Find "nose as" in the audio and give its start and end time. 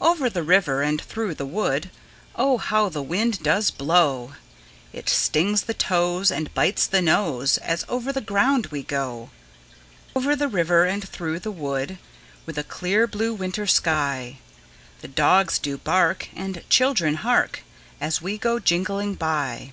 7.02-7.84